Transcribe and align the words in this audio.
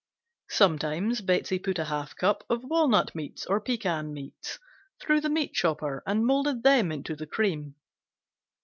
Sometimes 0.49 1.21
Betsey 1.21 1.59
put 1.59 1.77
a 1.77 1.85
half 1.85 2.15
cup 2.15 2.43
of 2.49 2.63
walnut 2.63 3.13
meats 3.13 3.45
or 3.45 3.61
pecan 3.61 4.15
meats 4.15 4.57
through 4.99 5.21
the 5.21 5.29
meat 5.29 5.53
chopper 5.53 6.01
and 6.07 6.25
molded 6.25 6.63
them 6.63 6.91
into 6.91 7.15
the 7.15 7.27
cream. 7.27 7.75